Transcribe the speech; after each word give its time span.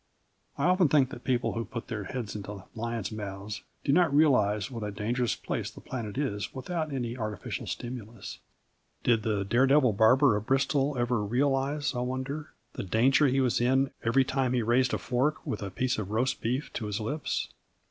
I 0.57 0.63
often 0.65 0.87
think 0.89 1.11
that 1.11 1.23
people 1.23 1.53
who 1.53 1.63
put 1.63 1.87
their 1.87 2.05
heads 2.05 2.35
into 2.35 2.63
lions' 2.73 3.11
mouths 3.11 3.61
do 3.83 3.91
not 3.91 4.11
realise 4.11 4.71
what 4.71 4.81
a 4.83 4.89
dangerous 4.89 5.35
place 5.35 5.69
the 5.69 5.79
planet 5.79 6.17
is 6.17 6.55
without 6.55 6.91
any 6.91 7.15
artificial 7.15 7.67
stimulus. 7.67 8.39
Did 9.03 9.21
the 9.21 9.45
daredevil 9.45 9.93
barber 9.93 10.35
of 10.35 10.47
Bristol 10.47 10.97
ever 10.97 11.23
realise, 11.23 11.93
I 11.93 11.99
wonder, 11.99 12.51
the 12.73 12.81
danger 12.81 13.27
he 13.27 13.41
was 13.41 13.61
in 13.61 13.91
every 14.03 14.23
time 14.23 14.53
he 14.53 14.63
raised 14.63 14.91
a 14.91 14.97
fork 14.97 15.45
with 15.45 15.61
a 15.61 15.69
piece 15.69 15.99
of 15.99 16.09
roast 16.09 16.41
beef 16.41 16.73
to 16.73 16.87
his 16.87 16.99
lips? 16.99 17.49